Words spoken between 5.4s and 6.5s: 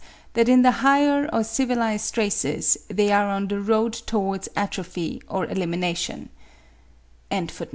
elimination.)